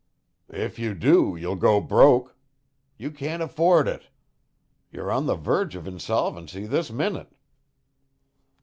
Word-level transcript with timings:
"If 0.49 0.79
you 0.79 0.95
do, 0.95 1.35
you'll 1.35 1.57
go 1.57 1.79
broke. 1.79 2.35
You 2.97 3.11
can't 3.11 3.43
afford 3.43 3.87
it. 3.87 4.07
You're 4.91 5.11
on 5.11 5.27
the 5.27 5.35
verge 5.35 5.75
of 5.75 5.87
insolvency 5.87 6.65
this 6.65 6.89
minute." 6.89 7.33